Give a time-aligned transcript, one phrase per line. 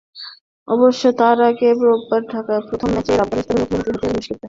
[0.67, 4.39] অবশ্য তার আগে রোববার ঢাকায় প্রথম ম্যাচে আফগানিস্তানের মুখোমুখি হতে হবে মুশফিকদের।